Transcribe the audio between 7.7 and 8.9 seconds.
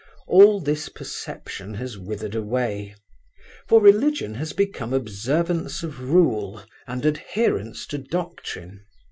to doctrine.